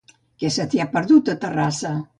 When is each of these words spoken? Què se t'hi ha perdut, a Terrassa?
Què 0.43 0.49
se 0.55 0.65
t'hi 0.71 0.81
ha 0.85 0.89
perdut, 0.97 1.31
a 1.37 1.41
Terrassa? 1.47 1.95